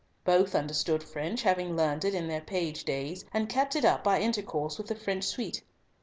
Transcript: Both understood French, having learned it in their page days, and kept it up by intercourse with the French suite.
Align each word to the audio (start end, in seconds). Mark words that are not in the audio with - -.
Both 0.23 0.55
understood 0.55 1.03
French, 1.03 1.43
having 1.43 1.75
learned 1.75 2.05
it 2.05 2.15
in 2.15 2.27
their 2.27 2.41
page 2.41 2.85
days, 2.85 3.23
and 3.35 3.47
kept 3.47 3.75
it 3.75 3.85
up 3.85 4.03
by 4.03 4.19
intercourse 4.19 4.79
with 4.79 4.87
the 4.87 4.95
French 4.95 5.25
suite. 5.25 5.61